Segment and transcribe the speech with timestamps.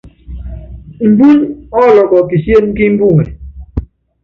[1.05, 1.45] Imbúnyi
[1.79, 3.23] ɔ́lɔkɔ́ kisíén kí imbuŋe.